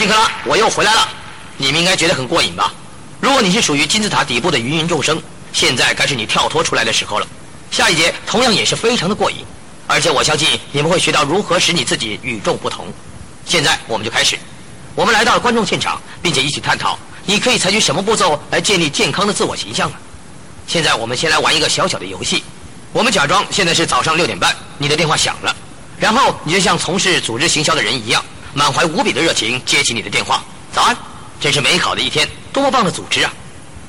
[0.00, 1.06] 金克拉，我又回来了。
[1.58, 2.72] 你们应该觉得很过瘾吧？
[3.20, 5.22] 如果你是属于金字塔底部的芸芸众生，
[5.52, 7.26] 现在该是你跳脱出来的时候了。
[7.70, 9.44] 下一节同样也是非常的过瘾，
[9.86, 12.86] 而且我相信你们会学到如何使你自己与众不同。
[13.44, 14.38] 现在我们就开始，
[14.94, 19.96] 我们来到了观众现场，并且一起探讨你可以采取什么步骤来建立健康的自我形象呢？
[20.66, 22.42] 现在我们先来玩一个小小的游戏，
[22.94, 25.54] 我们假装现在是早上六点半，你的电话响了，
[25.98, 30.42] 然后你就像从事组织行销的人一样，满怀无比的热情接起你的电话。
[30.72, 30.96] 早安，
[31.40, 33.32] 真是美好的一天，多棒的组织啊！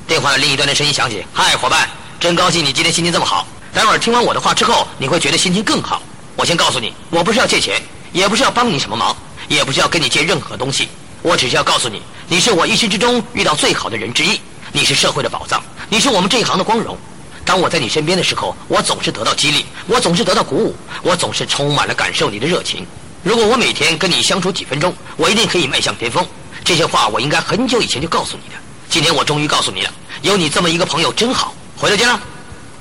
[0.07, 3.47] 电话的另一端的声音响起：“嗨，伙伴，真高兴你今天心情这么好。
[3.73, 6.01] 待会儿听完我的话之后，你会觉得心情更好。
[6.35, 9.15] 我先告诉你，我不是要借钱，也不是要帮你什么忙，
[9.47, 10.89] 也不是要跟你借任何东西，
[11.21, 14.39] 我只是要告诉你，你是我一生之中遇到最好的人之一，
[14.71, 16.97] 你是社会的宝藏，你是我们这一行的光荣。
[17.43, 22.85] 当我在你身边的时候，我总是得到激励，我总是得到鼓舞，我总是充满了感受你的热情。
[23.23, 26.25] 如果我每天跟你相处几分钟，我一定可以迈向巅峰。”
[26.63, 28.55] 这些话我应该很久以前就告诉你的，
[28.89, 29.91] 今天我终于告诉你了。
[30.21, 31.53] 有你这么一个朋友真好。
[31.75, 32.19] 回头见了。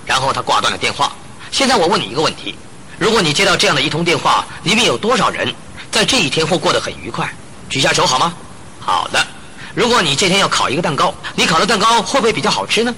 [0.05, 1.12] 然后他挂断了电话。
[1.50, 2.55] 现在我问你一个问题：
[2.98, 5.52] 如果你接到这样的一通电话，里面有多少人
[5.91, 7.32] 在这一天会过得很愉快？
[7.69, 8.34] 举下手好吗？
[8.78, 9.27] 好的。
[9.75, 12.94] 如果你这天要烤一个蛋糕，你烤的蛋糕会不会比较好吃呢？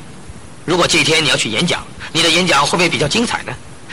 [0.64, 3.52] 如果这一天你要去演讲，你的演讲会不会比较精彩呢？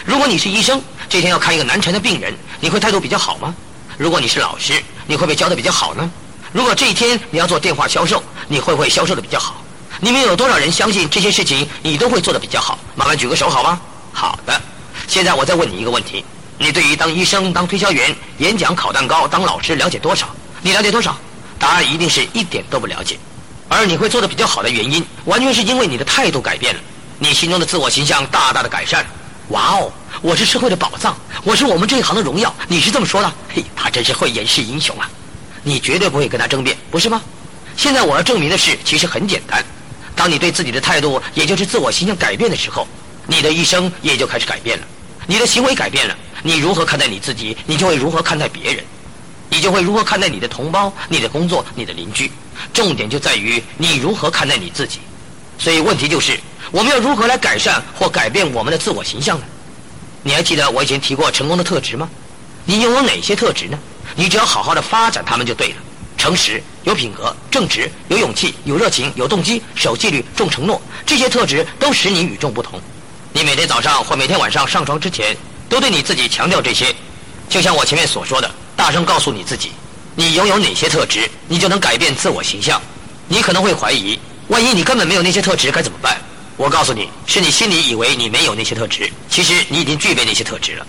[0.09, 3.53] 如果你是医生，这天要看一个难缠的病人，你会态度比较好吗？
[3.95, 6.09] 如果你是老师，你会不会教的比较好呢？
[6.51, 9.63] 如果这一天你要做电话销售，你会不会销售的比较好？
[9.99, 12.79] 你们有多少人相信这些事情你都会做的比较好？
[12.95, 13.79] 麻烦举个手好吗？
[14.11, 14.61] 好的。
[15.07, 16.25] 现在我再问你一个问题：
[16.57, 20.28] 你对于当医生、当推销员、演讲、烤蛋糕、当老师了解多少？
[20.63, 21.16] 你了解多少？
[21.59, 23.19] 答案一定是一点都不了解。
[23.67, 26.81] 而你会做的比较好的原因，完全是因为你的态度改变了，
[27.19, 29.05] 你心中的自我形象大大的改善。
[29.49, 32.53] 哇哦，我是社会的宝藏，我是我们这一行的荣耀。
[32.67, 33.33] 你是这么说的？
[33.51, 35.09] 嘿，他真是慧眼识英雄啊！
[35.63, 37.19] 你绝对不会跟他争辩，不是吗？
[37.75, 39.65] 现在我要证明的是，其实很简单。
[40.15, 42.87] 当你对自己的态度，也就是自我形象改变的时候，
[43.25, 44.85] 你的一生也就开始改变了。
[45.25, 48.83] 你的行为改变了，你如何看待你自己，你就会如何看待别人，
[49.49, 52.31] 你就会如何看待你的同胞、你的工作、你的邻居。
[52.71, 54.99] 重点就在于你如何看待你自己。
[55.57, 56.39] 所以问题就是，
[56.72, 59.46] 我们要如何来改善或改变我们的自我形象呢？
[60.22, 62.09] 你还记得我以前提过成功的特质吗？
[62.66, 63.80] 你拥有哪些特质呢？
[64.16, 65.75] 你只要好好的发展他们就对了。
[66.18, 72.80] 诚实、有品格、正直、有勇气、有热情、有动机、守纪律、重承诺，这些特质都使你与众不同。
[73.31, 75.38] 你每天早上或每天晚上上床之前，
[75.70, 76.94] 都对你自己强调这些。
[77.47, 79.72] 就像我前面所说的，大声告诉你自己，
[80.16, 82.81] 你拥有哪些特质，你就能改变自我形象。
[83.30, 86.20] 你可能会怀疑，万一你根本没有那些特质该怎么办？
[86.59, 90.86] 我告诉你，是你心里以为你没有那些特质，其实你已经具备那些特质了。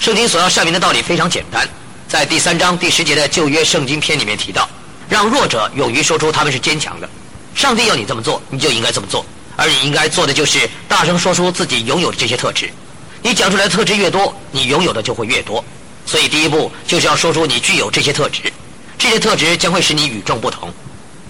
[0.00, 1.64] 圣经所要阐明的道理非常简单，
[2.08, 4.68] 在第三章第十节的旧约圣经篇里面提到，
[5.08, 7.08] 让弱者勇于说出他们是坚强的。
[7.54, 9.24] 上帝要你这么做，你就应该这么做，
[9.54, 12.68] 而你应该做的就是大声说出自己拥有的这些特质。
[13.22, 15.64] 你讲出来的特质越多，你拥有的就会越多。
[16.04, 18.52] 所以第一步就是要说出你具有这些特质，
[18.98, 20.68] 这些特质将会使你与众不同。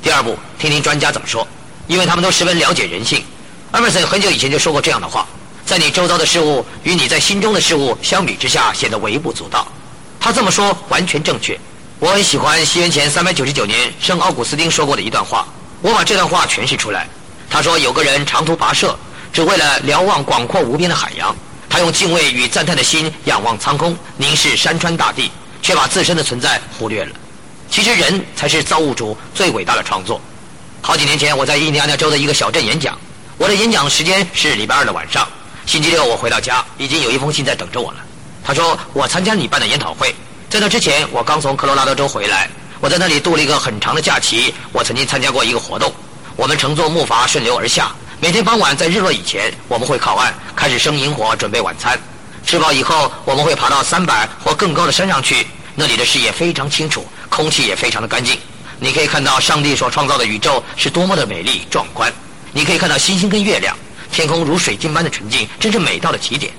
[0.03, 1.47] 第二步，听听专家怎么说，
[1.87, 3.23] 因为他们都十分了解人性。
[3.72, 5.27] 艾默森很久以前就说过这样的话。
[5.65, 9.66] 在你周遭的事物与你在心中的事物相比之下，显得微不足道。
[10.21, 11.59] 他这么说完全正确。
[11.99, 15.44] 我很喜欢西元前三百九十九年圣奥古斯丁说过的一段话，
[15.82, 17.09] 我把这段话诠释出来。
[17.50, 18.97] 他说：“有个人长途跋涉，
[19.32, 21.34] 只为了瞭望广阔无边的海洋。
[21.69, 27.10] 他用敬畏与赞叹的心仰望苍空，凝视山川大地，却把自身的存在忽略了。
[27.69, 30.21] 其实人才是造物主最伟大的创作。”
[30.80, 32.97] 好几年前，我在印第安纳州的一个小镇演讲，
[33.38, 35.28] 我的演讲时间是礼拜二的晚上。
[35.66, 37.98] 星期六我回到家，已经有一封信在等着我了。
[38.42, 40.15] 他说我参加你办的研讨会，
[40.48, 42.48] 在那之前我刚从科罗拉多州回来，
[42.80, 44.54] 我在那里度了一个很长的假期。
[44.72, 45.92] 我曾经参加过一个活动，
[46.34, 51.98] 我们乘坐木筏顺流而下，每天傍晚在日落以前，我们会靠岸，开始生萤火，准备晚餐。
[52.47, 58.38] 吃饱以后，我们会爬到三百或更高的山上去，那里的视野非常清楚，空气也非常的干净。
[58.80, 62.10] 你可以看到上帝所创造的宇宙是多么的美丽壮观，
[62.57, 63.77] 你可以看到星星跟月亮。
[64.11, 66.51] 天空如水晶般的纯净，真是美到了极点。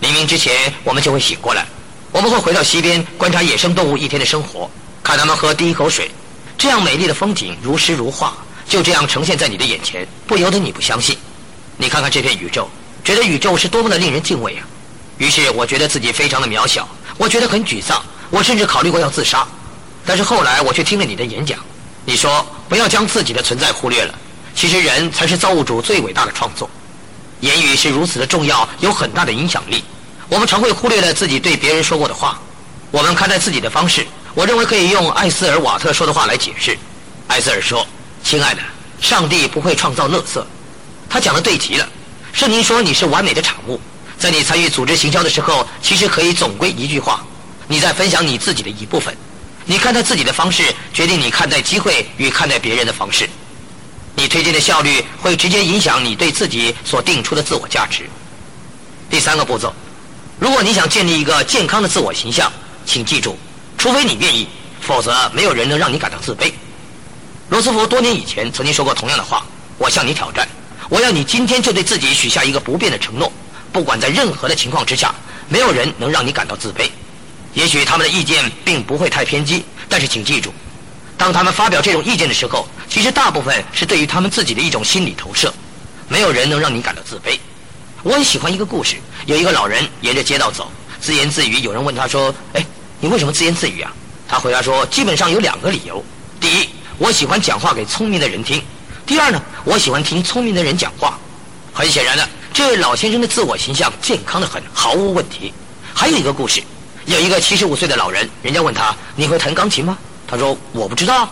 [0.00, 1.64] 黎明之前，我们就会醒过来，
[2.10, 4.68] 我们会回到溪边观察野生动物一天的生活，
[5.00, 6.10] 看它们喝第一口水。
[6.56, 8.36] 这样美丽的风景如诗如画，
[8.68, 11.16] 就这样呈现在你的眼前，不由得你不相信。
[11.76, 12.68] 你看看这片宇宙，
[13.04, 14.66] 觉得宇宙是多么的令人敬畏啊！
[15.18, 19.46] 于是我觉得自己非常的渺小，我觉得很沮丧，我甚至考虑过要自杀。
[20.04, 21.60] 但是后来我却听了你的演讲，
[22.04, 24.18] 你说不要将自己的存在忽略了，
[24.54, 26.68] 其实人才是造物主最伟大的创作。
[27.40, 29.84] 言语是如此的重要，有很大的影响力。
[30.28, 32.40] 我们常会忽略了自己对别人说过的话。
[32.90, 36.76] 我们看待自己的方式，我认为可以用艾斯尔瓦特说的话来解释。
[37.28, 37.86] 艾斯尔说
[38.24, 38.62] ：“亲爱的，
[39.00, 40.46] 上帝不会创造乐色。”
[41.08, 41.88] 他讲的对极了。
[42.32, 43.80] 圣经说你是完美的产物。
[44.18, 47.24] 在你参与组织行销的时候，其实可以总归一句话：
[47.68, 49.16] 你在分享你自己的一部分。
[49.64, 53.28] 你看待自己的方式，决定你看待机会与看待别人的方式。
[54.18, 58.10] 你推荐的效率会直接影响你对自己所定出的自我价值。
[59.08, 59.72] 第三个步骤，
[60.40, 62.52] 如果你想建立一个健康的自我形象，
[62.84, 63.38] 请记住，
[63.78, 64.48] 除非你愿意，
[64.80, 66.52] 否则没有人能让你感到自卑。
[67.48, 69.46] 罗斯福多年以前曾经说过同样的话
[69.78, 70.48] ：“我向你挑战，
[70.88, 73.32] 我要你今天就对自己许下一个不变的承诺，
[73.72, 75.14] 不管在任何的情况之下，
[75.48, 76.90] 没有人能让你感到自卑。”
[77.54, 80.52] 也许他们的意见并不会太偏激，但是请记住，
[81.18, 85.52] 当他们发表这种意见的时候，其实大部分是对于他们自己的一种心理投射。
[86.08, 87.36] 没有人能让你感到自卑。
[88.04, 90.70] 我很喜欢一个故事，有一个老人沿着街道走，
[91.00, 91.58] 自言自语。
[91.58, 92.64] 有人问他说：“哎，
[93.00, 93.92] 你为什么自言自语啊？”
[94.28, 96.02] 他回答说：“基本上有两个理由。
[96.40, 98.60] 第一，我喜欢讲话给聪明的人听；
[99.04, 101.18] 第二呢，我喜欢听聪明的人讲话。”
[101.74, 105.52] 很显然的，这位老先生的自我形象健康的很，毫无问题。
[105.92, 106.62] 还有一个故事。
[107.06, 109.98] 有一个七十五岁的老人，人家问他：“你会弹钢琴吗？”
[110.28, 111.28] 他说：“我不知道。”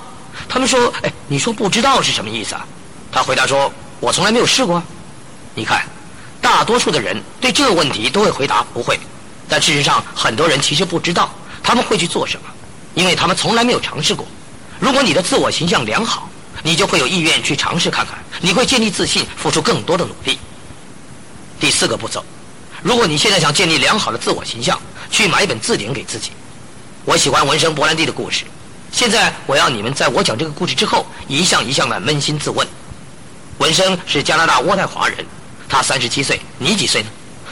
[0.49, 2.67] 他们说：“哎，你说不知道是什么意思啊？”
[3.13, 3.71] 他回答说
[4.01, 4.83] ：“我从来没有试过。”
[5.55, 5.87] 你看，
[6.41, 8.99] 大多数的人对这个问题都会回答不会，
[9.49, 11.31] 但事实上，很多人其实不知道
[11.63, 12.49] 他们会去做什么，
[12.95, 14.27] 因为他们从来没有尝试过。
[14.81, 16.29] 如果你的自我形象良好，
[16.63, 20.39] 你就会有意愿去尝试看看，你会建立自信，付出更多的努力。
[21.59, 22.23] 第四个步骤，
[22.83, 24.79] 如果你现在想建立良好的自我形象，
[25.11, 26.33] 去买一本字典给自己。
[27.07, 28.45] 我喜欢文生勃兰蒂的故事。
[28.97, 32.67] 现在我要你们在我讲这个故事之后，一项一项的扪心自问。
[33.59, 35.19] 文生是加拿大渥太华人，
[35.69, 37.09] 他三十七岁，你几岁呢？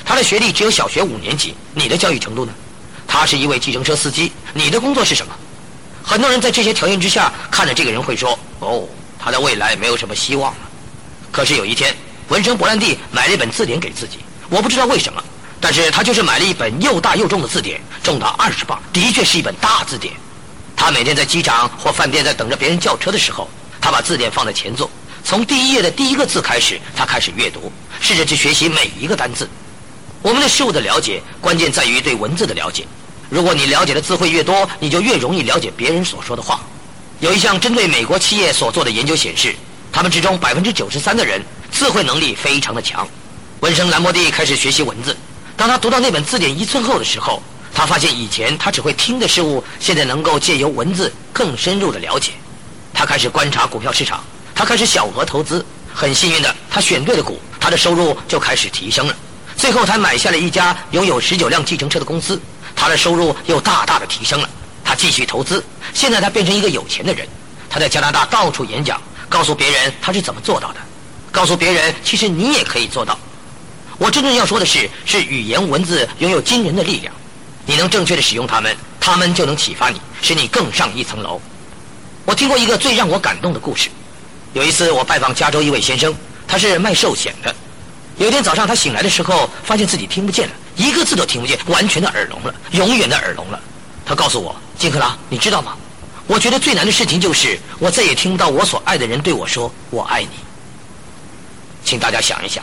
[0.06, 2.52] 他的学历只有小学五年级，你的教育程度呢？
[3.06, 5.34] 他是一位计程车司机，你的工作是什么？
[6.02, 8.88] 很多人在这些条件之下看着这个人会说：“哦，
[9.18, 10.58] 他的未来没有什么希望了。”
[11.30, 11.94] 可是有一天，
[12.28, 15.22] 文生伯兰蒂买了一本字典给自己，我不知道为什么。
[15.60, 20.14] 但是他就是买了一本又大又重的字典，重达二十磅，的确是一本大字典。
[20.76, 23.48] 他每天在机场或饭店在等着别人叫车的时候，
[23.80, 24.90] 他把字典放在前座，
[25.24, 29.48] 从第一页的第一个字开始，他开始阅读，试着去学习每一个单字。
[30.20, 32.86] 我们对事物的了解，关键在于对文字的了解。
[33.30, 36.60] 如果你了解的字会越多，你就越容易了解别人所说的话。
[37.20, 39.54] 有一项针对美国企业所做的研究显示，
[39.92, 43.06] 他们之中百分之九十三的人词汇能力非常的强。
[43.60, 45.16] 文生兰博蒂开始学习文字。
[45.56, 47.42] 当他读到那本字典一寸厚的时候，
[47.74, 52.30] 他发现以前他只会听的事物，现在能够借由文字更深入的了解。
[52.92, 54.22] 他开始观察股票市场，
[54.54, 55.64] 他开始小额投资。
[55.96, 59.14] 很幸运的，他选对了股，他的收入就开始提升了。
[59.56, 62.40] 最后，他买下了一家拥有十九辆计程车的公司，
[62.74, 64.50] 他的收入又大大的提升了。
[64.82, 67.28] 他继续投资，现在他变成一个有钱的人。
[67.70, 70.80] 他在加拿大到处演讲，告诉别人他是怎么做到的，
[71.30, 73.16] 告诉别人其实你也可以做到。
[73.96, 77.14] 我真正要说的是，是语言文字拥有惊人的力量，
[77.66, 81.40] 你能正确的使用它们，它们就能启发你，使你更上一层楼。
[82.24, 83.90] 我听过一个最让我感动的故事。
[84.52, 86.14] 有一次，我拜访加州一位先生，
[86.46, 87.54] 他是卖寿险的。
[88.16, 93.60] 有一天早上，他醒来的时候，发现自己听不见了，一个字都听不见，完全的耳聋了，永远的耳聋了。
[94.06, 95.74] 他告诉我：“金克拉，你知道吗？
[96.26, 100.28] 我觉得最难的事情就是，我再也听不到我所爱的人对我说‘我爱你’。”
[101.84, 102.62] 请大家想一想。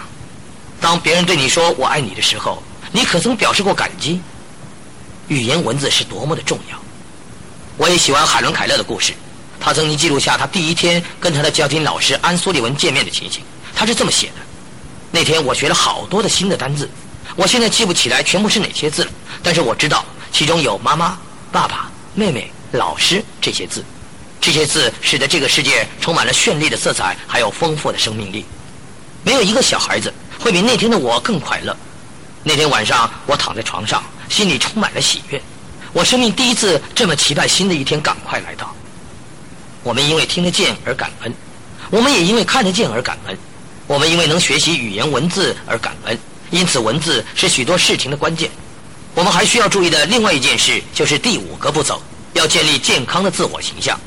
[0.79, 4.21] 当别人对你说“我爱你”的时候，你可曾表示过感激？
[5.31, 6.77] 语言文字是多么的重要！
[7.77, 9.13] 我也喜欢海伦·凯勒的故事。
[9.61, 13.41] 他曾经记录下他第一天跟他的家庭老师安·苏利文见面的情形。
[13.73, 14.33] 他是这么写的
[15.09, 16.89] ：“那天我学了好多的新的单字，
[17.37, 19.11] 我现在记不起来全部是哪些字了，
[19.41, 21.17] 但是我知道其中有妈妈、
[21.49, 23.85] 爸爸、妹妹、老师这些字。
[24.41, 28.43] 这些字使得这个世界充满了绚丽的色彩，还有丰富的生命力。
[29.23, 31.77] 没有一个小孩子。”会比那天的我更快乐。
[32.43, 35.39] 那天晚上，我躺在床上，心里充满了喜悦。
[35.93, 38.75] 我生命第一次这么期待新的一天赶快来到。
[39.83, 41.31] 我们因为听得见而感恩，
[41.91, 43.37] 我们也因为看得见而感恩。
[43.85, 46.17] 我们因为能学习语言文字而感恩。
[46.49, 48.49] 因此，文字是许多事情的关键。
[49.13, 52.01] 我们还需要注意的另外一件事，就是第五个步骤：
[52.33, 53.99] 要建立健康的自我形象。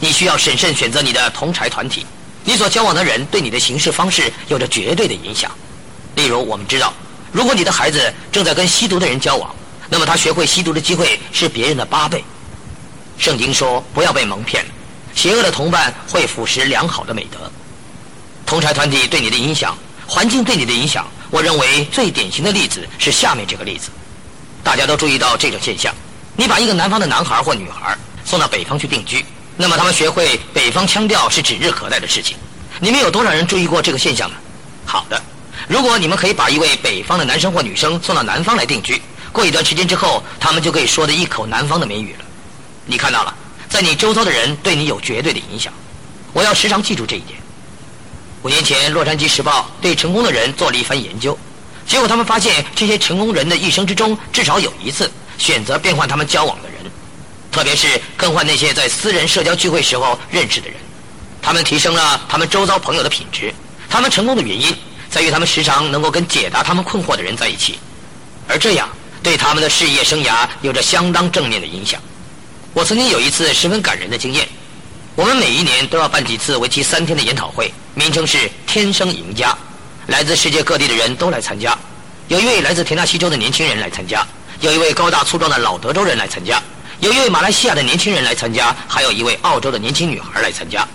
[0.00, 2.06] 你需要审慎选择你的同柴团体。
[2.44, 5.50] 你所交往的人对你的行事方式有着绝对的影响。
[6.14, 6.92] 例如，我们知道，
[7.32, 9.54] 如果你的孩子正在跟吸毒的人交往，
[9.88, 12.24] 那么他学会吸毒的机会是别人的八倍。
[13.18, 14.64] 圣经说：“不要被蒙骗，
[15.14, 17.50] 邪恶的同伴会腐蚀良好的美德。”
[18.46, 23.90] 同柴团体对你的影响，环境对你的影响，我认为最典型的例子是下面这个例子。
[24.62, 25.94] 大家都注意到这种现象：
[26.36, 29.24] 你把一个南方的男孩或女孩送到北方去定居，
[29.56, 32.36] 那么他们学会北方腔调是指日可待的事情。
[32.80, 34.36] 你们有多少人注意过这个现象呢？
[34.84, 35.20] 好的，
[35.68, 39.00] 如果你们可以把一位北方的男生或女生送到南方来定居，
[39.32, 42.24] 过一段时间之后，他们就可以说的一口南方的美语了。
[42.84, 43.34] 你看到了，
[43.68, 45.72] 在你周遭的人对你有绝对的影响。
[46.32, 47.38] 我要时常记住这一点。
[48.42, 51.36] 五年前，《洛杉矶时报》对成功的人做了一番研究，
[51.86, 56.78] 结果他们发现，这些成功人的一生之中，至少有一次选择变换他们交往的人，
[57.50, 60.76] 特别是更换那些在私人社交聚会时候认识的人。
[61.42, 63.52] 他们提升了他们周遭朋友的品质。
[63.88, 64.76] 他们成功的原因
[65.16, 67.78] 在于他们时常能够跟解答他们困惑的人在一起，
[68.46, 68.86] 而这样
[69.22, 71.98] 对他们的事业生涯有着相当正面的影响。
[72.74, 74.46] 我曾经有一次十分感人的经验。
[75.14, 79.56] 我们每一年都要办几次为期三天的研讨会，名称是“天生赢家”，
[80.08, 81.74] 来自世界各地的人都来参加。
[82.28, 84.22] 有一位来自田纳西州的年轻人来参加，
[84.60, 86.62] 有一位高大粗壮的老德州人来参加，
[87.00, 90.86] 有一位马来西亚的年轻人来参加，还有一位澳洲的年轻女孩来参加。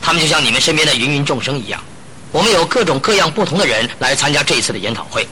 [0.00, 1.82] 他们就像你们身边的芸芸众生一样。
[2.32, 5.26] 我们有各种各样不同的人来参加这一次的研讨会，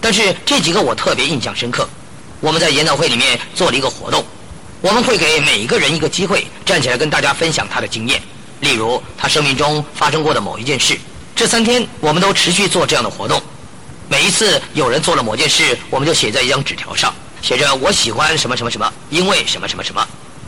[0.00, 1.88] 但是这几个我特别印象深刻。
[2.40, 4.24] 我们在研讨会里面做了一个活动。
[4.82, 8.20] 我们会给每一个人一个机会，站起来跟大家分享他的经验，
[8.60, 10.98] 例如他生命中发生过的某一件事。
[11.36, 13.42] 这三天，我们都持续做这样的活动。
[14.08, 20.06] 每一次有人做了某件事，我们就写在一张纸条上，写着“我喜欢什么什么什么，因为什么什么什么”。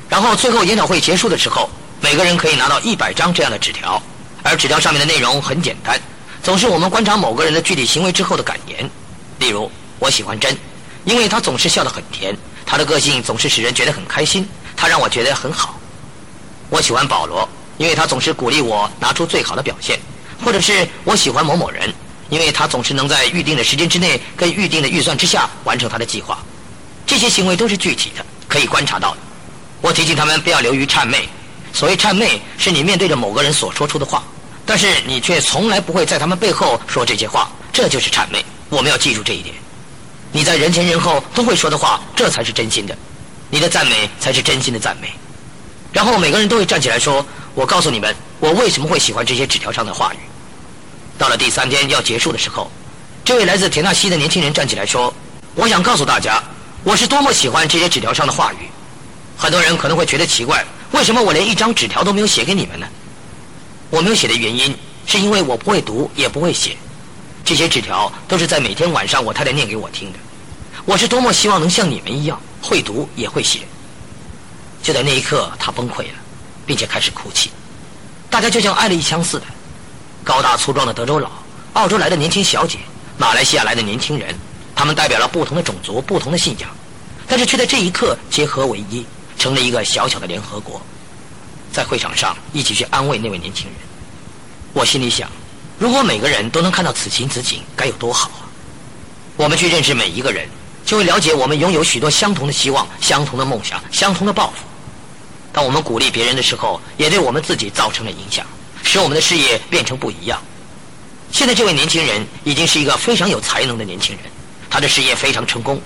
[0.09, 1.68] 然后最后研讨会结束的时候，
[2.00, 4.02] 每个人可以拿到一百张这样的纸条，
[4.42, 6.00] 而纸条上面的内容很简单，
[6.42, 8.88] 总是我们观察某个人的具体行为之后的感言。
[9.38, 10.56] 例如，我喜欢真，
[11.04, 12.37] 因为他总是笑得很甜。
[12.64, 15.78] 他的个性总是使人觉得很开心，他让我觉得很好。
[16.70, 19.96] 我喜欢保罗，因为他总是鼓励我拿出最好的表现；
[20.44, 21.92] 或者是我喜欢某某人，
[22.30, 26.38] 因为他总是能在预定的时间之内，跟预定的预算之下完成他的计划。
[27.06, 29.18] 这些行为都是具体的，可以观察到的。
[29.82, 31.28] 我提醒他们不要流于谄媚。
[31.72, 34.22] 所谓谄媚，是你面对着某个人所说出的话，
[34.66, 38.44] 但是你却从来不会在他们背后说这些话，这就是谄媚。
[38.68, 39.54] 我们要记住这一点。
[40.30, 42.96] 你在人前人后都会说的话，这才是真心的。
[43.50, 45.12] 你的赞美才是真心的赞美。
[45.92, 47.24] 然后每个人都会站起来说
[47.54, 50.18] ：“我告诉你们，我为什么会喜欢这些纸条上的话语。”
[51.18, 52.70] 到了第三天要结束的时候，
[53.24, 55.12] 这位来自田纳西的年轻人站起来说
[55.54, 56.42] ：“我想告诉大家，
[56.82, 58.68] 我是多么喜欢这些纸条上的话语。”
[59.36, 62.87] 很多人可能会觉得奇怪，为什么我连一张纸条都没有写给你们呢？
[63.90, 64.75] 我没有写的原因，
[65.06, 66.76] 是因为我不会读，也不会写。
[67.44, 70.18] 这些纸条都是在每天晚上我太太念给我听的。
[70.84, 73.61] 我是多么希望能像你们一样会读也会写。
[74.82, 76.18] 就在那一刻，他崩溃了，
[76.66, 77.50] 并且开始哭泣。
[78.30, 79.46] 大家就像挨了一枪似的。
[80.25, 81.30] 高大粗壮的德州佬，
[81.72, 82.78] 澳洲来的年轻小姐，
[83.16, 84.34] 马来西亚来的年轻人，
[84.75, 86.70] 他们代表了不同的种族、不同的信仰，
[87.26, 89.04] 但是却在这一刻结合为一，
[89.42, 90.80] 成了一个小小的联合国。
[91.72, 93.75] 在会场上一起去安慰那位年轻人。
[94.72, 95.28] 我心里想。
[95.80, 98.46] 如果每个人都能看到此情此景，该有多好啊！
[99.37, 100.49] 我们去认识每一个人，
[100.87, 104.58] 就会了解我们拥有许多相同的希望、相同的梦想、相同的抱负。
[105.52, 108.46] 当我们鼓励别人的时候，也对我们自己造成了影响，
[108.84, 110.40] 使我们的事业变成不一样。
[111.32, 114.26] 现在这位年轻人已经是一个非常有才能的年轻人，
[114.70, 115.82] 他的事业非常成功。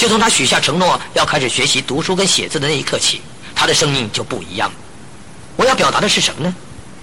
[0.00, 3.20] 就从他许下承诺要开始学习读书跟写字的那一刻起，
[3.54, 4.72] 他的生命就不一样。
[5.56, 6.54] 我要表达的是什么呢？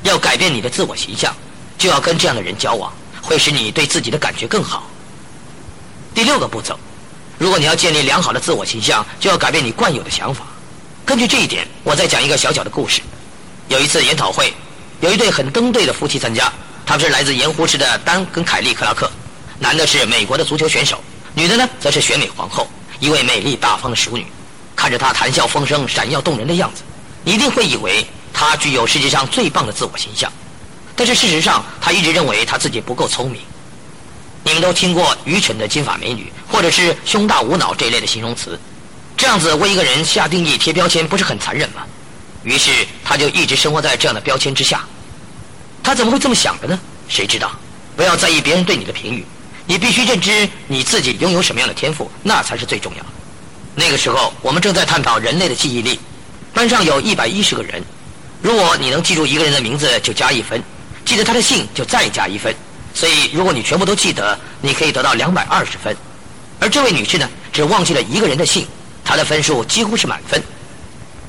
[0.01, 1.31] 要改变你的自我形象。
[1.77, 4.89] 就要跟这样的人交往，会使你对自己的感觉更好。
[6.15, 6.75] 第六个步骤，
[7.37, 10.45] 如果你要建立良好的自我形象，就要改变你惯有的想法。
[11.05, 12.99] 根据这一点，我再讲一个小小的故事。
[13.67, 14.51] 有一次研讨会，
[15.01, 16.51] 有一对很登对的夫妻参加，
[16.83, 19.07] 他们是来自盐湖市的丹跟凯利克拉克，
[19.59, 20.99] 男的是美国的足球选手，
[21.35, 22.67] 女的呢则是选美皇后，
[22.99, 24.25] 一位美丽大方的淑女。
[24.75, 26.83] 看着她谈笑风生、闪耀动人的样子，
[27.23, 30.31] 你一定会以为她具有世界上最棒的自我形象。
[30.95, 33.41] 但是事实上，她一直认为她自己不够聪明。
[34.43, 38.57] 你们都听过“愚蠢的金发美女”或者是“胸大无脑”这一类的形容词，
[39.17, 41.81] 这样子为一个人下定义、贴标签，不是很残忍吗？
[42.43, 42.71] 于是
[43.03, 44.85] 她就一直生活在这样的标签之下。
[45.83, 46.79] 她怎么会这么想的呢？
[47.09, 47.51] 谁知道？
[47.95, 49.25] 不要在意别人对你的评语，
[49.67, 53.09] 你必须认知你自己拥有什么样的天赋，那才是最重要的。
[53.75, 55.99] 那个时候，我们正在探讨人类的记忆力。
[56.53, 57.83] 班上有一百一十个人，
[58.41, 60.63] 如果你能记住一个人的名字，就加一分。
[61.05, 62.55] 记得他的姓就再加一分，
[62.93, 65.95] 所以如果你全部都记得，你可以得到两百二十分。
[66.59, 68.65] 而这位女士呢，只忘记了一个人的姓，
[69.03, 70.41] 她的分数几乎是满分。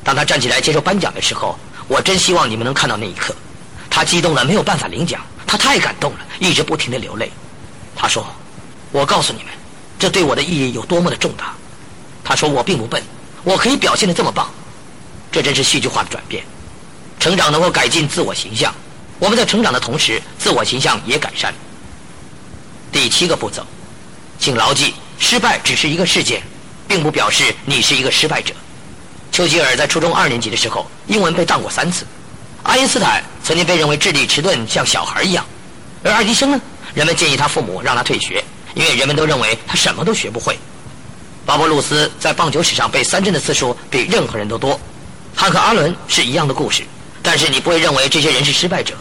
[0.03, 3.35] 当她站起来接受颁奖的时候，我真希望你们能看到那一刻，
[3.91, 7.31] 她激动的没有办法领奖，她太感动了，一直不停的流泪。
[8.01, 8.25] 他说
[8.93, 9.53] ：“我告诉你们，
[9.99, 11.53] 这对我的意义有多么的重大。”
[12.23, 13.03] 他说：“我并不笨，
[13.43, 14.49] 我可以表现的这么棒。”
[15.33, 16.45] 这真是戏剧化的转变。
[17.19, 18.73] 成长能够改进自我形象，
[19.19, 21.53] 我们在成长的同时，自我形象也改善。
[22.93, 23.67] 第七个步骤，
[24.39, 26.41] 请牢记：失败只是一个事件，
[26.87, 28.55] 并不表示你是一个失败者。
[29.33, 32.07] 丘吉尔在初中二年级的时候，英文被当过三次。
[32.63, 35.45] 爱因斯坦曾经被认为智力迟钝，像小孩一样。
[36.05, 36.61] 而爱迪生呢，
[36.99, 38.43] 人们建议他父母让他退学，
[38.75, 40.59] 因为人们都认为他什么都学不会。
[41.47, 44.77] 巴勃鲁斯在棒球史上被三振的次数比任何人都多。
[45.33, 46.83] 他和·阿伦是一样的故事，
[47.23, 48.95] 但是你不会认为这些人是失败者。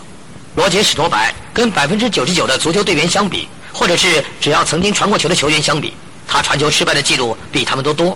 [0.53, 5.91] 罗杰·史托白跟百分之九十九的足球队员相比，或者是只要曾经传过球的球员相比，
[6.27, 8.15] 他传球失败的记录比他们都多。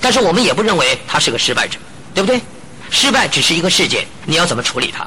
[0.00, 1.80] 但是我们也不认为他是个失败者，
[2.14, 2.40] 对不对？
[2.90, 5.04] 失败只是一个事件，你要怎么处理它？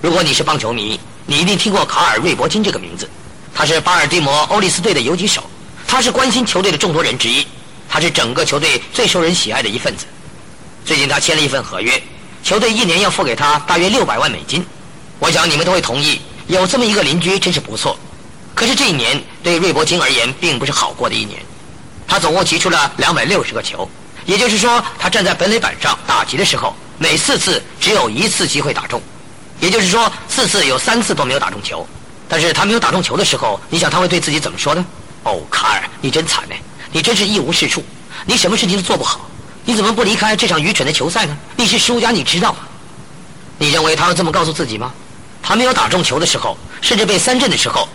[0.00, 3.10] 如果你是棒球迷，你一定听过卡尔·瑞伯金这个名字。
[3.58, 5.42] 他是巴尔的摩欧利斯队的游击手，
[5.88, 7.46] 他是关心球队的众多人之一，
[7.88, 10.04] 他是整个球队最受人喜爱的一份子。
[10.84, 12.00] 最近他签了一份合约，
[12.42, 14.62] 球队一年要付给他大约六百万美金。
[15.18, 17.98] 我想你们都会同意，有这么一个邻居真是不错。
[18.54, 21.40] 可是这一年对瑞伯金而言并不是好过的一年，
[22.06, 23.88] 他总共提出了两百六十个球。
[24.26, 29.00] 也就是说，他站在本垒板上打击的时候，每四次只有一次机会打中。
[29.60, 31.88] 也就是说，四次有三次都没有打中球。
[32.28, 34.84] 但是他没有打中球的时候，你想他会对自己怎么说呢？
[35.24, 36.54] 哦，卡尔，你真惨呢，
[36.92, 37.84] 你真是一无是处，
[38.24, 39.28] 你什么事情都做不好，
[39.64, 41.36] 你怎么不离开这场愚蠢的球赛呢？
[41.56, 42.58] 你是输家，你知道吗？
[43.58, 44.92] 你认为他会这么告诉自己吗？
[45.42, 47.88] 他没有打中球的时候，甚至被三振的时候，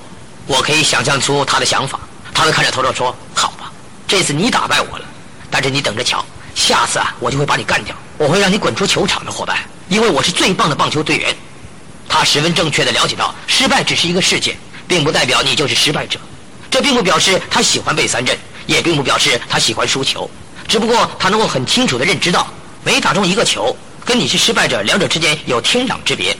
[0.47, 1.99] 我可以想象出他的想法。
[2.33, 3.71] 他会看着头头说：“好吧，
[4.07, 5.05] 这次你打败我了。”
[5.51, 9.57] 但是你等着瞧，下次啊，我就会把你干掉，我会让你滚出球场的伙伴，
[9.89, 11.35] 因为我是最棒的棒球队员。
[12.11, 16.19] 他十分正确的了解到，失败只是一个事件，并不代表你就是失败者。
[16.69, 20.29] 这并不表示他喜欢被三振，也并不表示他喜欢输球。
[20.67, 22.45] 只不过他能够很清楚的认知到，
[22.83, 26.35] 每打中一个球，跟你是失败者两者之间有天壤之别。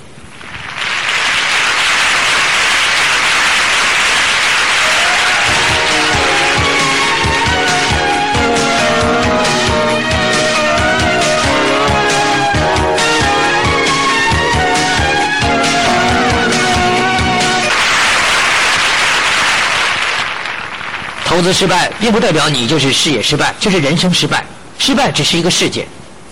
[21.42, 24.46] 投资失败，并不代表你就是事业失败，就是人生失败。
[24.78, 25.88] 失败只是一个事件，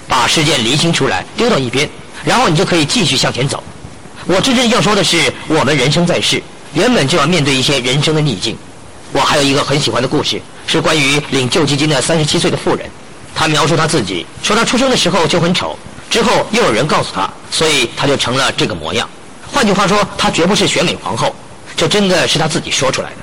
[0.08, 1.90] 把事件厘清出来，丢到一边，
[2.24, 3.64] 然后你就可以继续向前走。
[4.28, 6.40] 我真正要说的是，我们人生在世，
[6.76, 8.56] 原本就要面对一些人生的逆境。
[9.12, 12.88] 我还有一个很喜欢的故事，是关于领救济金的三十七岁的妇人。
[13.34, 15.76] 她描述她自己，说她出生的时候就很丑，
[16.08, 19.10] 之后又有人告诉她，所以她就成了这个模样。
[19.52, 21.36] 换句话说，她绝不是选美皇后，
[21.76, 23.16] 这真的是她自己说出来的。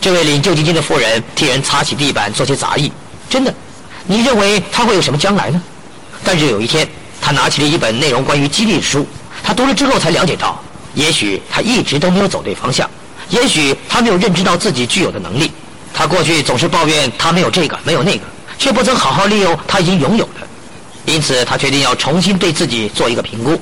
[0.00, 2.92] 这位领救济金的妇人替人擦起地板，做些杂役。
[3.28, 3.52] 真的，
[4.06, 5.60] 你认为他会有什么将来呢？
[6.24, 6.88] 但是有一天，
[7.20, 9.06] 他拿起了一本内容关于激励的书，
[9.42, 10.62] 他读了之后才了解到，
[10.94, 12.88] 也许他一直都没有走对方向，
[13.28, 15.50] 也许他没有认知到自己具有的能力。
[15.92, 18.24] 他过去总是抱怨他没有这个，没有那个，
[18.56, 20.46] 却不曾好好利用他已经拥有的。
[21.06, 23.60] 因此，他决定要重新对自己做一个评估。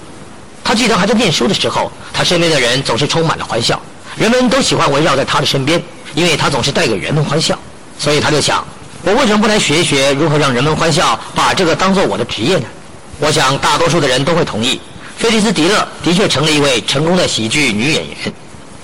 [0.62, 3.80] 他记得还在念书的时候，他身边的人总是充满了欢笑，
[4.16, 5.82] 人们都喜欢围绕在他的身边。
[6.16, 7.58] 因为他总是带给人们欢笑，
[7.98, 8.66] 所以他就想：
[9.02, 12.64] 我为什么不来学一学如何让人们欢笑，把这个当做我的职业呢？
[13.20, 14.80] 我想大多数的人都会同意，
[15.18, 18.16] 菲利斯·迪勒的确成了一位成功的喜剧女演员。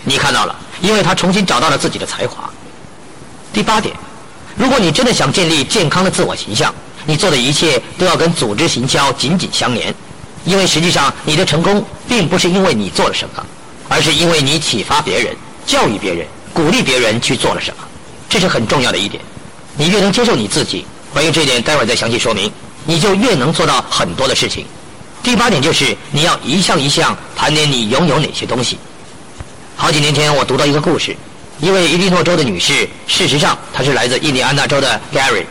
[0.05, 2.51] 你看到了，因为她重新找到了自己的才华。
[3.51, 3.97] 第八点，
[4.55, 6.75] 如果你真的想建立健康的自我形象，
[7.07, 9.95] 你做的一切都要跟组织行销紧紧相连，
[10.45, 13.43] 因为实际上你的成功并不是因为你做了什么，
[13.89, 16.27] 而是因为你启发别人、教育别人。
[16.53, 17.85] 鼓励别人去做了什么，
[18.29, 19.23] 这是很重要的一点。
[19.77, 22.53] 你越能接受你自己，关于这点待会儿再详细说明，
[22.85, 24.67] 你就越能做到很多的事情。
[25.23, 28.79] 第八点就是你要一项一项盘点你拥有哪些东西。
[29.77, 31.17] 好几年前我读到一个故事，
[31.61, 35.45] 一位伊利诺州的女士，事实上她是来自印第安纳州的 Gary，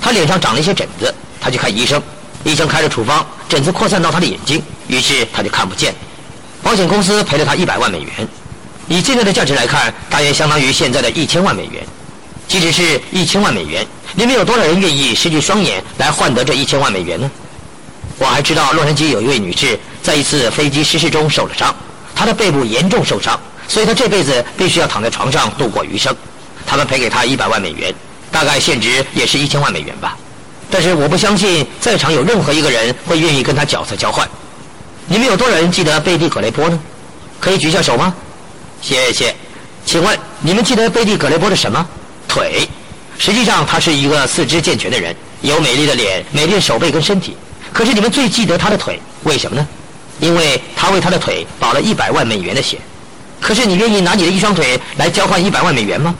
[0.00, 2.02] 她脸上长了一些疹子，她去看医生，
[2.44, 5.94] 医生开了处方，疹子扩散到她的眼睛，于是她就看不见。
[6.62, 8.28] 保险公司赔了她一百万美元。
[8.90, 11.86] 以现在的价值来看，大约相当于现在的一千万美元。
[12.48, 17.30] 即使是一千万美元，你们有多少人愿意失去双眼来换得这一千万美元呢？
[18.18, 21.72] 我还知道洛杉矶有一位女士在一次飞机失事中受了伤，
[22.16, 26.12] 她的背部严重受伤，所以她这辈子必须要躺在床上度过余生。
[26.66, 27.94] 他们赔给她一百万美元，
[28.32, 30.16] 大概现值也是一千万美元吧。
[30.68, 34.28] 但是我不相信在场有任何一个人会愿意跟她角色交换。
[35.06, 36.76] 你们有多少人记得贝蒂·可雷波呢？
[37.38, 38.12] 可以举下手吗？
[38.80, 39.34] 谢谢，
[39.84, 41.86] 请问你们记得贝蒂·葛雷波的什么？
[42.26, 42.66] 腿。
[43.18, 47.36] 实际上，他是一个四肢健全的人，有美丽的脸、美丽的手背跟身体。
[47.72, 49.68] 可是你们最记得他的腿，为什么呢？
[50.18, 52.80] 因为他为他的腿保了一百万美元的险。
[53.38, 56.14] 可是你愿意拿你的一双腿来交换一百万美元吗？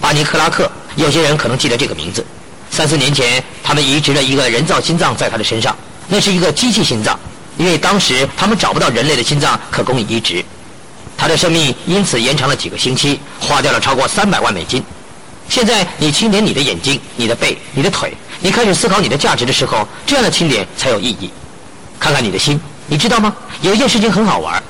[0.00, 2.24] 巴尼克拉克，有些人可能记得这个名字。
[2.70, 5.76] 三四年前，他们移植了一个人造心脏在他的身上，
[6.08, 7.18] 那是一个机器心脏，
[7.58, 10.42] 因为当时他们找不到人类的心脏可供移植。
[11.22, 14.82] 他的生命因此延长了几个星期，花掉了超过三百万美金。
[15.48, 21.30] 现在你清点你的眼睛、你的背、你的腿，你开始思考你的价值的时候，这样的清点才有意义。
[21.96, 23.32] 看看你的心，你知道吗？
[23.60, 24.60] 有一件事情很好玩。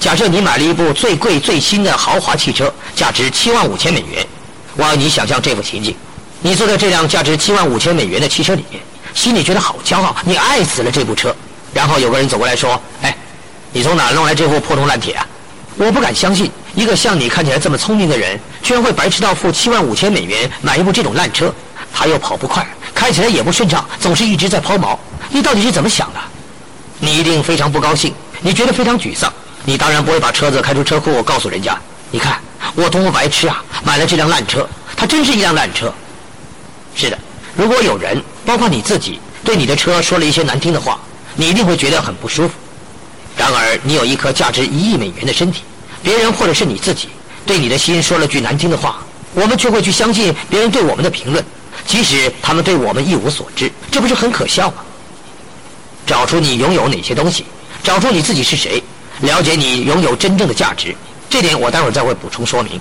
[0.00, 4.26] 假设你买了一部最贵最新的豪华汽车，价值七万五千美元。
[4.76, 5.94] 我要你想象这幅情景：
[6.40, 8.80] 你坐在这辆价值七万五千美元的汽车里面，
[9.12, 11.36] 心里觉得好骄傲，你爱死了这部车。
[11.74, 13.14] 然后有个人走过来说：“哎，
[13.74, 15.26] 你从哪弄来这副破铜烂铁啊？”
[15.78, 21.54] 我不敢相信，一个像你看起来这么聪明的人，居然会白痴到付七万五千美元买一部这种烂车。
[21.94, 24.98] 他又跑不快，开起来也不顺畅，总是一直在抛锚。
[25.30, 26.20] 你到底是怎么想的？
[26.98, 29.32] 你一定非常不高兴，你觉得非常沮丧。
[29.64, 31.78] 你当然不会把车子开出车库，告诉人家
[32.10, 32.40] ：“你看
[32.74, 34.68] 我多么白痴啊，买了这辆烂车。
[34.96, 35.94] 它真是一辆烂车。”
[36.96, 37.16] 是的，
[37.56, 40.98] 如果有人，包括你自己，对你的车说了一些难听的话，
[41.36, 42.54] 你一定会觉得很不舒服。
[43.38, 45.62] 然而，你有一颗价值一亿美元的身体，
[46.02, 47.08] 别人或者是你自己
[47.46, 48.98] 对你的心说了句难听的话，
[49.32, 51.42] 我们却会去相信别人对我们的评论，
[51.86, 54.78] 即使他们对我们一无所知，这不是很可笑吗？
[56.04, 57.44] 找出你拥有哪些东西，
[57.82, 58.82] 找出你自己是谁，
[59.20, 60.92] 了解你拥有真正的价值，
[61.30, 62.80] 这点我待会儿再会补充说明。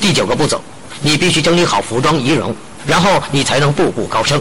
[0.00, 0.58] 第九个步骤，
[1.02, 4.40] 你必须整理好服装仪容，然后你才能步步高升。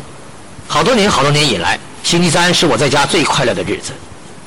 [0.66, 3.92] 好多年好多年以来，星期三是我在家最快乐的日子。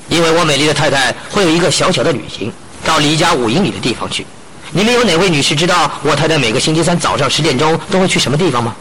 [0.09, 2.53] 因为我美丽的太太会有一个小小的旅行，
[2.85, 4.27] 到离家五英里的地方去。
[4.73, 8.75] 你们有哪位女士知道我太太每个星期三早上十点钟都会去什么地方吗？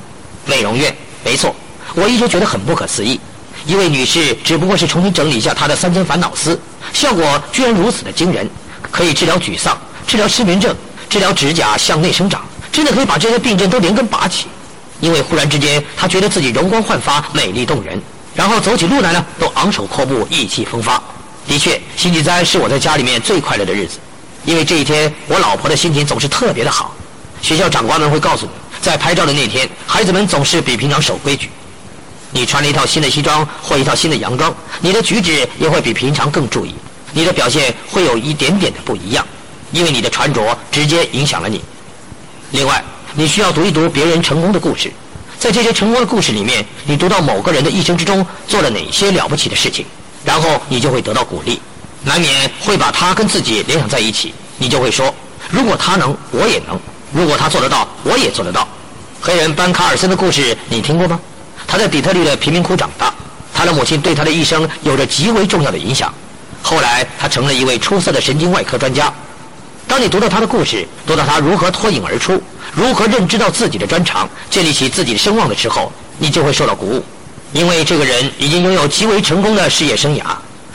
[0.45, 1.55] 美容院，没错。
[1.95, 3.19] 我一直觉得很不可思议，
[3.65, 6.59] 一位女士只不过是重新整理一下她的三千烦恼丝，
[6.93, 8.49] 效果居然如此的惊人，
[8.91, 10.75] 可以治疗沮丧，治疗失眠症，
[11.09, 14.47] 治疗指甲向内生长，真的可以把这些病症都连根拔起。
[14.99, 18.01] 因为忽然之间，她觉得自己容光焕发，美丽动人，
[18.35, 21.01] 然后走起路来呢，都昂首阔步，意气风发。
[21.47, 23.97] 的确，星期三是我在家里面最快乐的日子，
[24.43, 26.93] 因为这一天我老婆的心情总是特别的好。
[27.41, 31.49] 学校长官们会告诉你，在拍照的那天，孩子们总是比平常守规矩。
[32.31, 36.75] 你穿了一套新的西装或一套新的洋装，你的举止也会比平常更注意，
[37.13, 39.25] 你的表现会有一点点的不一样，
[39.71, 41.63] 因为你的穿着直接影响了你。
[42.51, 42.83] 另外，
[43.15, 44.91] 你需要读一读别人成功的故事，
[45.39, 49.85] 在这些成功的故事里面，你读到某个人的一生之中做了哪些了不起的事情。
[50.27, 51.61] 然后你就会得到鼓励，
[52.03, 54.33] 难免会把他跟自己联想在一起。
[54.57, 55.15] 你就会说：
[55.49, 56.77] 如果他能，我也能；
[57.13, 58.67] 如果他做得到，我也做得到。
[59.21, 61.17] 黑人班卡尔森的故事你听过吗？
[61.65, 63.13] 他在底特律的贫民窟长大，
[63.53, 66.13] 他的母亲对他的一生有着极为重要的影响。
[66.61, 69.13] 后来他成了一位出色的神经外科专家。
[69.87, 77.01] 当你读到他的故事，读到他如何脱颖而出，如何认知到自己的专长，建立起自己的声望的时候，你就会受到鼓舞。
[77.53, 80.23] 因为这个人已经拥有极为成功的事业生涯，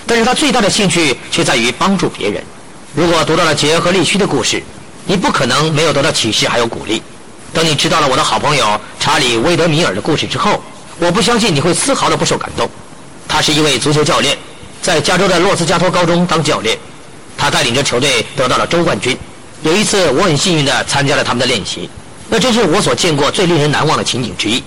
[0.06, 2.42] 但是他最大的兴趣却在于帮助别人。
[2.94, 4.62] 如果读到了杰和利须的故事，
[5.06, 7.02] 你不可能没有得到启示还有鼓励。
[7.52, 10.62] 等你知道了我的好朋友查理·威德米尔的故事之后，
[10.98, 12.68] 我不相信你会丝毫的不受感动。
[13.28, 14.36] 他是一位足球教练，
[14.80, 16.78] 在加州的洛斯加托高中当教练，
[17.36, 19.16] 他带领着球队得到了州冠军。
[19.62, 21.88] 有一次，我很幸运地参加了他们的练习，
[22.28, 24.62] 那真是我所见过最令人难忘的情景之一。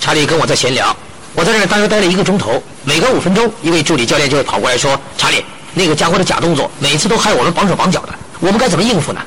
[0.00, 0.96] 查理跟我在闲聊。
[1.38, 9.20] 我在这儿大约待了一个钟头，每隔五分钟，一位助理教练就会跑过来说：“查理，那个家伙的假动作，每次都害我们绑手绑脚的，我们该怎么应付呢？”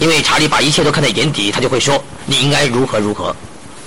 [0.00, 3.32] 因为查理把一切都看在眼底，他就会说：“你应该如何如何。”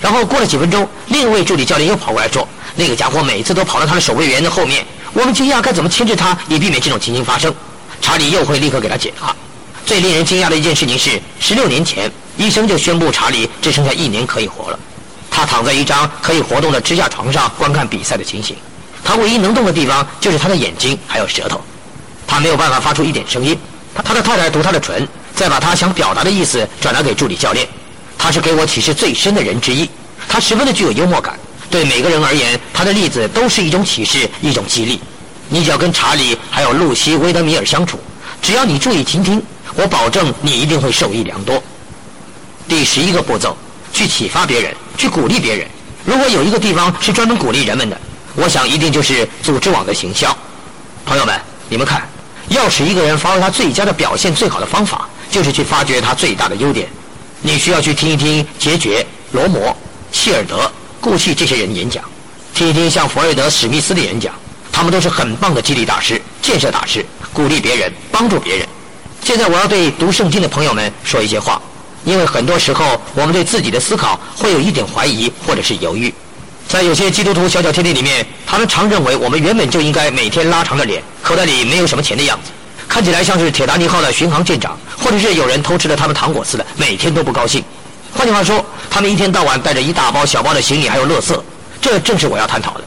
[0.00, 7.54] 然后过了几分钟，另一位助理教练又跑过来说：“那个家伙每次都跑到他的守卫员的后面，我们惊讶该怎么牵制他，以避免这种情形发生。”
[8.00, 9.36] 查理又会立刻给他解答。
[9.84, 14.78] 最令人惊讶的一件事情是，十六年前，医生就宣布查理只剩下一年可以活了。
[15.30, 18.56] 他躺在一张可以活动的支架床上观看比赛的情形，
[19.04, 21.60] 他唯一能动的地方就是他的眼睛还有舌头，
[22.26, 23.58] 他没有办法发出一点声音。
[24.02, 27.68] 他的太太读他的唇，再把他想表达的意思转达给助理教练。
[28.16, 29.88] 他是给我启示最深的人之一，
[30.26, 31.38] 他十分的具有幽默感。
[31.70, 35.00] 对每个人而言，他的例子都是一种启示，一种激励。
[35.50, 38.00] 你只要跟查理还有露西·威德米尔相处，
[38.40, 39.42] 只要你注意倾听，
[39.74, 41.62] 我保证你一定会受益良多。
[42.66, 43.54] 第十一个步骤。
[43.92, 45.66] 去启发别人，去鼓励别人。
[46.04, 48.00] 如果有一个地方是专门鼓励人们的，
[48.34, 50.36] 我想一定就是组织网的行销。
[51.04, 52.02] 朋友们，你们看，
[52.48, 56.88] 要使一个人发挥他最佳的表现，最好的方法就是去发掘他最大的优点。
[57.40, 59.76] 你需要去听一听杰爵、罗摩、
[60.12, 62.02] 希尔德、顾气这些人演讲。
[62.54, 64.32] 听一听像弗瑞德·史密斯的演讲，
[64.72, 68.66] 他们都是很棒的激励大师、建设大师，鼓励别人，帮助别人。
[69.22, 71.60] 现在我要对读圣经的朋友们说一些话，
[72.06, 76.14] 因为很多时候我们对自己的思考会有一点怀疑或者是犹豫。
[76.68, 82.50] 在有些基督徒小小天地里面，他们常认为我们原本就应该每天拉长着脸，口袋里没有什么钱的样子，
[82.88, 87.62] 看起来像是铁达尼号的巡航舰长，或者是有人偷吃了他们糖果似的，每天都不高兴。
[88.12, 91.38] 换句话说，他们一天到晚带着一大包小包的行李还有垃圾，
[91.80, 92.80] 这正是我要探讨的。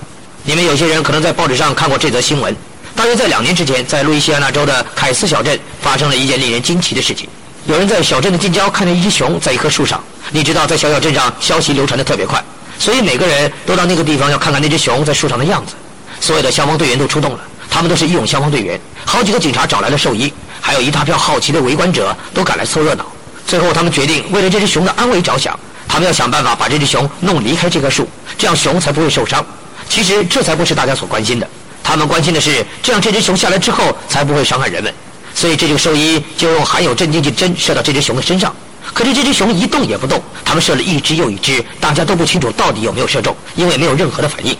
[0.43, 2.55] 你们有些人可能在报纸上看过这则新闻。
[2.95, 7.29] 大约在两年之前，在路易斯安那州的凯斯小镇发生了一件令人惊奇的事情。
[7.69, 10.03] 有人在小镇的近郊看见一只熊在一棵树上。
[10.31, 12.43] 你知道，在小小镇上消息流传的特别快，
[12.79, 15.75] 所以每个人都到那个地方要看看那只熊在树上的样子。
[16.19, 18.79] 所有的消防队员都出动了，他们都是义勇消防队员。
[19.05, 23.05] 好几个警察找来了兽医，还有一大票好奇的围观者都赶来凑热闹。
[23.45, 29.45] 最后，他们决定为了这只熊的安危着想，他们要想办法把这只熊弄离开这棵树，这样熊才不会受伤。
[29.87, 31.47] 其实，这才不是大家所关心的。
[31.83, 34.91] 他们关心的是，这样这只熊下来之后才不会伤害人们，
[35.39, 38.53] 所以这个兽医就用含有镇静剂针射到这只熊的身上。
[38.93, 44.53] 可是这只熊一动也不动，他们射了一只又一只，大家都不清楚到底有没有射中，因为没有任何的反应。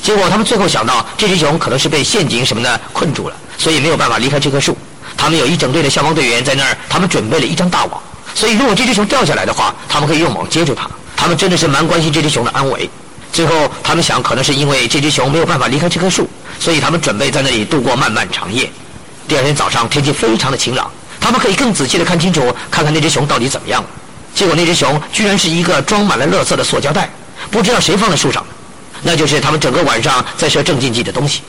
[0.00, 4.78] 结果他们最后想到，这只熊可能是被陷阱什么的困住了，所以没有办法离开这棵树。
[5.16, 8.00] 他们有一整队的消防队员在那儿，他们准备了一张大网，
[8.32, 10.88] 所以如果这只熊掉下来的话，他们可以用网接住它。
[11.16, 12.88] 他们真的是蛮关心这只熊的安危。
[13.32, 16.30] 最后他们想，可能是因为这只熊没有办法离开这棵树。
[16.60, 18.70] 所以他们准备在那里度过漫漫长夜。
[19.30, 20.90] 第二天早上天气非常的晴朗，
[21.20, 23.88] 他们可以更仔细的看清楚，看看那只熊到底怎么样了。
[24.34, 27.08] 结果那只熊居然是一个装满了垃圾的塑胶袋，
[27.48, 28.48] 不知道谁放在树上的，
[29.02, 31.42] 那就是他们整个晚上在射镇静剂的东西。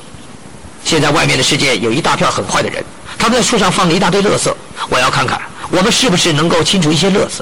[0.86, 2.84] 现在外面的世界有一大票很坏的人，
[3.18, 4.54] 他们在树上放了一大堆垃圾。
[4.88, 5.42] 我要看看
[5.72, 7.42] 我们是不是能够清除一些垃圾。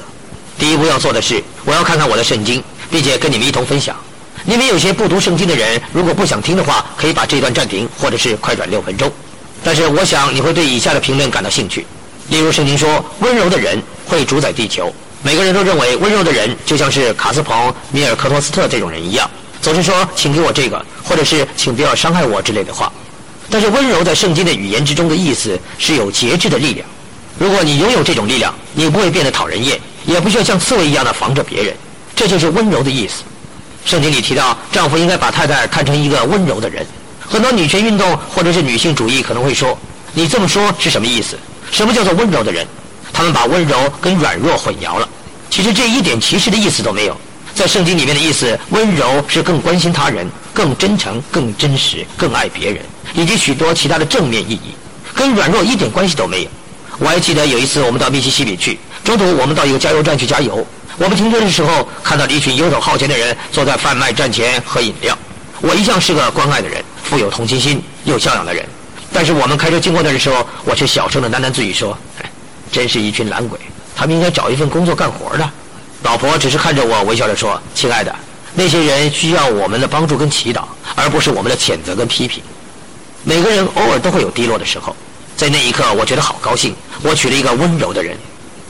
[0.58, 3.94] 第一步要做的是，我要看看我的圣经，并且跟你们一同分享。
[4.44, 9.12] 你们有些不读圣经的人，如果不想听的话，可以把这段暂停，或者是快转六分钟。
[9.62, 11.86] 但是我想你会对以下的评论感到兴趣。
[12.28, 14.92] 例如，圣经说温柔的人会主宰地球。
[15.22, 19.28] 每个人都认为温柔的人就像是卡斯彭、米尔科托斯特这种人一样，
[19.60, 22.90] 总是说“请给我这个”或者是“请不要伤害我”之类的话。
[23.50, 26.86] 但是温柔在圣经的语言之中的意思是有节制的力量。
[27.38, 31.74] 如果你拥有这种力量，你不会变得讨人厌，也不需要像刺猬一样的防着别人。
[32.16, 33.24] 这就是温柔的意思。
[33.84, 36.86] 圣经里提到，丈夫应该把太太看成一个温柔的人。
[37.30, 39.78] 很多女权运动或者是女性主义可能会说
[40.12, 41.38] ：“你这么说是什么意思？
[41.70, 42.66] 什么叫做温柔的人？”
[43.14, 45.08] 他们把温柔跟软弱混淆了。
[45.48, 47.16] 其实这一点歧视的意思都没有。
[47.54, 52.82] 在圣经里面的意思，温柔是更关心他人、更真诚、更真实、更爱别人，
[53.14, 54.74] 以及许多其他的正面意义，
[55.14, 56.50] 跟软弱一点关系都没有。
[56.98, 60.66] 我还记得有一次我们到密西西比去，中途我们到一个加油站去加油。
[60.98, 65.16] 我们停车的时候，看到了一群游手好闲的人坐在贩卖站前喝饮料。
[65.62, 68.66] 我一向是个关爱的人，富有同情心、有教养的人。
[69.12, 71.96] 但是我们开车经过那的时候，我却小声的喃喃自语说
[72.72, 73.58] ：“真是一群懒鬼，
[73.94, 75.50] 他们应该找一份工作干活的。”
[76.02, 78.14] 老婆只是看着我，微笑着说：“亲爱的，
[78.54, 80.62] 那些人需要我们的帮助跟祈祷，
[80.94, 82.42] 而不是我们的谴责跟批评。
[83.22, 84.96] 每个人偶尔都会有低落的时候，
[85.36, 88.16] 在那一刻，我觉得好高兴，我娶了一个温柔的人。”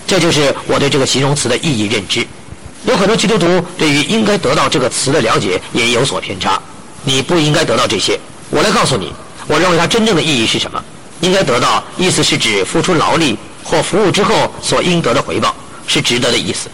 [0.09, 2.27] 这就是我对这个形容词的意义认知。
[2.85, 6.61] 有很多基督徒对于应该得到这个词的了解也有所偏差。
[7.05, 8.19] 你不应该得到这些。
[8.51, 9.13] 我来告诉你，
[9.47, 10.83] 我认为它真正的意义是什么？
[11.21, 15.55] 应该得到，意思是指付出劳力或服务之后所应得的回报，
[15.87, 16.69] 是值得的意思。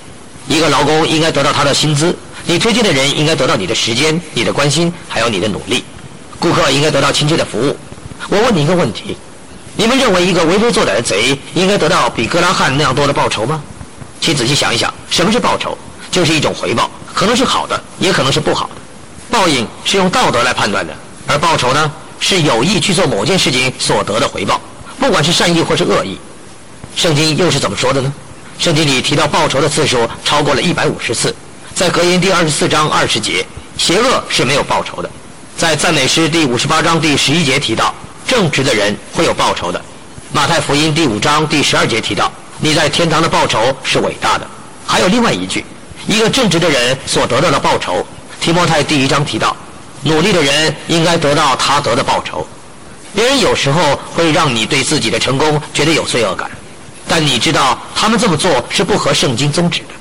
[0.48, 5.84] 一个劳工应该得到他的薪资，你推荐的人应该得到你的时间、你的关心，还有你的努力。
[6.38, 7.76] 顾客应该得到亲切的服务。
[8.28, 9.16] 我问你一个问题。
[9.78, 13.62] 你们认为一个为非作歹的贼应该得到比格拉汉那样多的报酬吗？
[14.20, 15.76] 请仔细想一想，什么是报酬？
[16.10, 18.80] 就是一种回报，可能是好的，也可能是不好的。
[19.30, 20.94] 报应是用道德来判断的，
[21.26, 24.60] 而报酬呢，是有意去做某件事情所得的回报，
[24.98, 26.18] 不管是善意或是恶意。
[26.94, 28.12] 圣经又是怎么说的呢？
[28.58, 31.34] 圣经里提到报酬的次数超过了一百五十次，
[31.74, 33.44] 在格言第二十四章二十节，
[33.76, 35.08] 邪恶是没有报酬的；
[35.58, 37.94] 在赞美诗第五十八章第十一节提到。
[38.26, 39.80] 正直的人会有报酬的。
[40.32, 44.44] 马太福音第五章第十二节提到，你在天堂的报酬是伟大的。
[44.84, 45.64] 还有另外一句，
[46.08, 48.04] 一个正直的人所得到的报酬。
[48.46, 49.56] 提摩太第一章提到，
[50.04, 52.46] 努力的人应该得到他得的报酬。
[53.12, 56.48] 别人有时候会让你对自己的成功觉得有罪恶感，
[57.08, 59.94] 但你知道他们这么做是不合圣经宗旨的。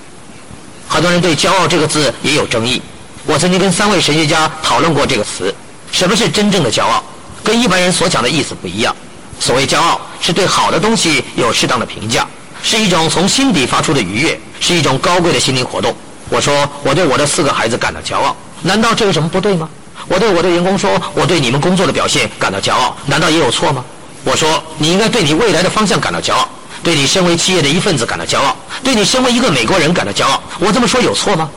[0.88, 2.79] 很多人对“骄傲”这个字也有争议。
[3.25, 5.51] 我曾经跟三位神学家讨论过这个词，
[5.91, 7.03] 什么是真正的骄傲？
[7.43, 8.95] 跟一般人所讲的意思不一样。
[9.39, 12.27] 所谓骄傲，是对好的东西有适当的评价，
[12.62, 15.95] 是一种从心底发出的愉悦，是一种高贵的心灵活动。
[16.29, 19.69] 我说，我对我的四个孩子感到骄傲，难道这有什么不对吗？
[20.07, 23.83] 我对我的员工说，我对你们工作的表现感到骄傲，难道也有错吗？
[24.23, 26.47] 我说，你应该对你未来的方向感到骄傲，
[26.83, 30.41] 对你身为企业的一份子感到骄傲，对你身为一个美国人感到骄傲。
[30.59, 31.49] 我这么说有错吗？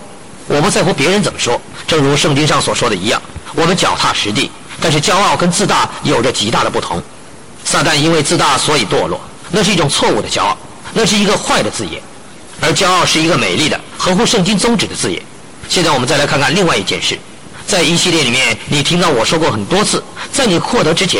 [0.46, 3.20] 我不在乎别人怎么说，正如圣经上所说的一样，
[3.54, 4.50] 我们脚踏实地。
[4.80, 7.02] 但是骄傲跟自大有着极大的不同。
[7.64, 10.56] 撒旦因为自大所以堕落，那是一种错误的骄傲，
[10.92, 12.00] 那是一个坏的字眼。
[12.60, 15.22] 而骄傲是一个美丽的、合乎圣经宗旨的字眼。
[15.68, 17.18] 现在我们再来看看另外一件事，
[17.66, 21.16] 在一系列里面，你听到我说过很多次，在你获得之前。